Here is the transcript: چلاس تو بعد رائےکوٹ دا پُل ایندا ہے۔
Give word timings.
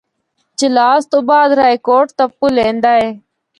چلاس 0.59 1.01
تو 1.11 1.17
بعد 1.29 1.49
رائےکوٹ 1.59 2.05
دا 2.17 2.25
پُل 2.37 2.55
ایندا 2.65 2.91
ہے۔ 3.01 3.09